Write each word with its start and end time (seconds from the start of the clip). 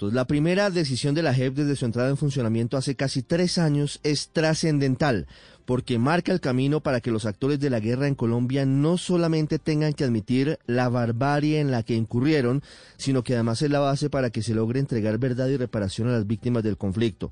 La 0.00 0.26
primera 0.26 0.70
decisión 0.70 1.14
de 1.14 1.22
la 1.22 1.34
JEP 1.34 1.54
desde 1.54 1.76
su 1.76 1.84
entrada 1.84 2.08
en 2.10 2.16
funcionamiento 2.16 2.76
hace 2.76 2.94
casi 2.94 3.22
tres 3.22 3.58
años 3.58 4.00
es 4.02 4.28
trascendental 4.28 5.26
porque 5.64 5.98
marca 5.98 6.32
el 6.32 6.40
camino 6.40 6.80
para 6.80 7.00
que 7.00 7.10
los 7.10 7.24
actores 7.24 7.60
de 7.60 7.70
la 7.70 7.80
guerra 7.80 8.08
en 8.08 8.14
Colombia 8.14 8.66
no 8.66 8.98
solamente 8.98 9.58
tengan 9.58 9.92
que 9.92 10.04
admitir 10.04 10.58
la 10.66 10.88
barbarie 10.88 11.60
en 11.60 11.70
la 11.70 11.82
que 11.82 11.94
incurrieron, 11.94 12.62
sino 12.96 13.22
que 13.22 13.34
además 13.34 13.62
es 13.62 13.70
la 13.70 13.80
base 13.80 14.10
para 14.10 14.30
que 14.30 14.42
se 14.42 14.54
logre 14.54 14.80
entregar 14.80 15.18
verdad 15.18 15.48
y 15.48 15.56
reparación 15.56 16.08
a 16.08 16.12
las 16.12 16.26
víctimas 16.26 16.62
del 16.62 16.76
conflicto. 16.76 17.30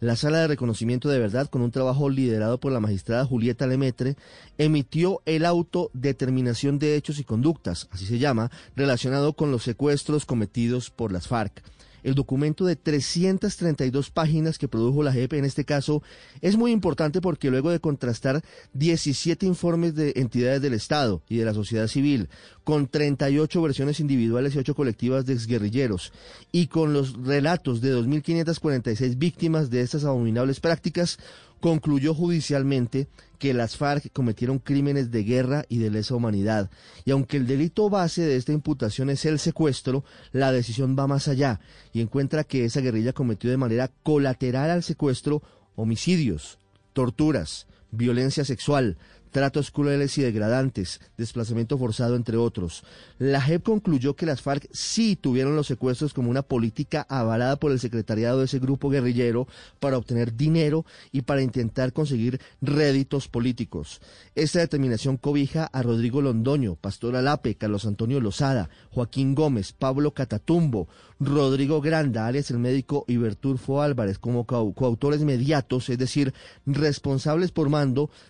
La 0.00 0.14
Sala 0.14 0.38
de 0.38 0.46
Reconocimiento 0.46 1.08
de 1.08 1.18
Verdad, 1.18 1.48
con 1.48 1.60
un 1.60 1.72
trabajo 1.72 2.08
liderado 2.08 2.60
por 2.60 2.70
la 2.70 2.78
magistrada 2.78 3.24
Julieta 3.24 3.66
Lemetre, 3.66 4.14
emitió 4.56 5.22
el 5.26 5.44
auto 5.44 5.90
Determinación 5.92 6.78
de 6.78 6.94
Hechos 6.94 7.18
y 7.18 7.24
Conductas, 7.24 7.88
así 7.90 8.06
se 8.06 8.20
llama, 8.20 8.52
relacionado 8.76 9.32
con 9.32 9.50
los 9.50 9.64
secuestros 9.64 10.24
cometidos 10.24 10.90
por 10.90 11.10
las 11.10 11.26
FARC. 11.26 11.64
El 12.02 12.14
documento 12.14 12.64
de 12.64 12.76
332 12.76 14.10
páginas 14.10 14.58
que 14.58 14.68
produjo 14.68 15.02
la 15.02 15.12
JEP 15.12 15.34
en 15.34 15.44
este 15.44 15.64
caso 15.64 16.02
es 16.40 16.56
muy 16.56 16.72
importante 16.72 17.20
porque 17.20 17.50
luego 17.50 17.70
de 17.70 17.80
contrastar 17.80 18.42
17 18.74 19.46
informes 19.46 19.94
de 19.94 20.12
entidades 20.16 20.62
del 20.62 20.74
Estado 20.74 21.22
y 21.28 21.38
de 21.38 21.44
la 21.44 21.54
sociedad 21.54 21.88
civil, 21.88 22.28
con 22.64 22.86
38 22.86 23.62
versiones 23.62 24.00
individuales 24.00 24.54
y 24.54 24.58
8 24.58 24.74
colectivas 24.74 25.26
de 25.26 25.32
exguerrilleros, 25.32 26.12
y 26.52 26.68
con 26.68 26.92
los 26.92 27.14
relatos 27.24 27.80
de 27.80 27.94
2.546 27.94 29.18
víctimas 29.18 29.70
de 29.70 29.80
estas 29.80 30.04
abominables 30.04 30.60
prácticas, 30.60 31.18
concluyó 31.60 32.14
judicialmente 32.14 33.08
que 33.38 33.54
las 33.54 33.76
FARC 33.76 34.12
cometieron 34.12 34.58
crímenes 34.58 35.10
de 35.10 35.24
guerra 35.24 35.64
y 35.68 35.78
de 35.78 35.90
lesa 35.90 36.14
humanidad. 36.14 36.70
Y 37.04 37.12
aunque 37.12 37.36
el 37.36 37.46
delito 37.46 37.88
base 37.88 38.22
de 38.22 38.36
esta 38.36 38.52
imputación 38.52 39.10
es 39.10 39.24
el 39.24 39.38
secuestro, 39.38 40.04
la 40.32 40.52
decisión 40.52 40.96
va 40.98 41.06
más 41.06 41.28
allá 41.28 41.60
y 41.92 42.00
encuentra 42.00 42.44
que 42.44 42.64
esa 42.64 42.80
guerrilla 42.80 43.12
cometió 43.12 43.50
de 43.50 43.56
manera 43.56 43.90
colateral 44.02 44.70
al 44.70 44.82
secuestro 44.82 45.42
homicidios, 45.76 46.58
torturas, 46.92 47.66
violencia 47.90 48.44
sexual, 48.44 48.96
tratos 49.30 49.70
crueles 49.70 50.16
y 50.18 50.22
degradantes, 50.22 51.00
desplazamiento 51.16 51.78
forzado, 51.78 52.16
entre 52.16 52.36
otros. 52.36 52.82
La 53.18 53.40
JEP 53.40 53.62
concluyó 53.62 54.16
que 54.16 54.26
las 54.26 54.42
FARC 54.42 54.68
sí 54.72 55.16
tuvieron 55.16 55.56
los 55.56 55.66
secuestros 55.66 56.14
como 56.14 56.30
una 56.30 56.42
política 56.42 57.06
avalada 57.08 57.56
por 57.56 57.72
el 57.72 57.80
secretariado 57.80 58.38
de 58.38 58.46
ese 58.46 58.58
grupo 58.58 58.90
guerrillero 58.90 59.46
para 59.80 59.98
obtener 59.98 60.34
dinero 60.34 60.84
y 61.12 61.22
para 61.22 61.42
intentar 61.42 61.92
conseguir 61.92 62.40
réditos 62.60 63.28
políticos. 63.28 64.00
Esta 64.34 64.60
determinación 64.60 65.16
cobija 65.16 65.64
a 65.64 65.82
Rodrigo 65.82 66.22
Londoño, 66.22 66.76
Pastor 66.76 67.16
Alape, 67.16 67.56
Carlos 67.56 67.86
Antonio 67.86 68.20
Lozada, 68.20 68.70
Joaquín 68.90 69.34
Gómez, 69.34 69.72
Pablo 69.72 70.12
Catatumbo, 70.12 70.88
Rodrigo 71.20 71.80
Granda, 71.80 72.26
alias 72.26 72.50
el 72.50 72.58
médico 72.58 73.04
Iberturfo 73.08 73.82
Álvarez, 73.82 74.18
como 74.18 74.46
coautores 74.46 75.22
mediatos, 75.22 75.88
es 75.88 75.98
decir, 75.98 76.32
responsables 76.64 77.50
por 77.50 77.68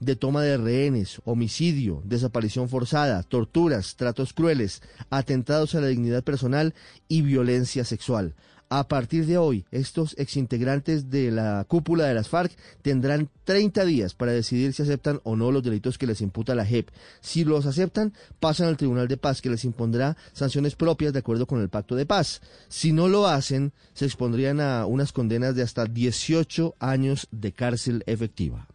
de 0.00 0.16
toma 0.16 0.42
de 0.42 0.56
rehenes, 0.56 1.20
homicidio, 1.24 2.02
desaparición 2.04 2.68
forzada, 2.68 3.22
torturas, 3.22 3.96
tratos 3.96 4.32
crueles, 4.32 4.82
atentados 5.08 5.74
a 5.74 5.80
la 5.80 5.86
dignidad 5.86 6.22
personal 6.22 6.74
y 7.08 7.22
violencia 7.22 7.84
sexual. 7.84 8.34
A 8.72 8.86
partir 8.86 9.26
de 9.26 9.36
hoy, 9.36 9.64
estos 9.72 10.14
exintegrantes 10.16 11.10
de 11.10 11.32
la 11.32 11.64
cúpula 11.66 12.04
de 12.04 12.14
las 12.14 12.28
FARC 12.28 12.52
tendrán 12.82 13.28
30 13.42 13.84
días 13.84 14.14
para 14.14 14.30
decidir 14.30 14.72
si 14.72 14.82
aceptan 14.82 15.20
o 15.24 15.34
no 15.34 15.50
los 15.50 15.64
delitos 15.64 15.98
que 15.98 16.06
les 16.06 16.20
imputa 16.20 16.54
la 16.54 16.64
JEP. 16.64 16.88
Si 17.20 17.42
los 17.44 17.66
aceptan, 17.66 18.14
pasan 18.38 18.68
al 18.68 18.76
Tribunal 18.76 19.08
de 19.08 19.16
Paz, 19.16 19.42
que 19.42 19.50
les 19.50 19.64
impondrá 19.64 20.16
sanciones 20.32 20.76
propias 20.76 21.12
de 21.12 21.18
acuerdo 21.18 21.48
con 21.48 21.60
el 21.60 21.68
Pacto 21.68 21.96
de 21.96 22.06
Paz. 22.06 22.42
Si 22.68 22.92
no 22.92 23.08
lo 23.08 23.26
hacen, 23.26 23.72
se 23.92 24.04
expondrían 24.04 24.60
a 24.60 24.86
unas 24.86 25.10
condenas 25.10 25.56
de 25.56 25.62
hasta 25.62 25.86
18 25.86 26.76
años 26.78 27.26
de 27.32 27.50
cárcel 27.50 28.04
efectiva. 28.06 28.68